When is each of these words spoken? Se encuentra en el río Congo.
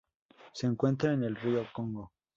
Se 0.53 0.65
encuentra 0.65 1.13
en 1.13 1.23
el 1.23 1.35
río 1.35 1.63
Congo. 1.71 2.11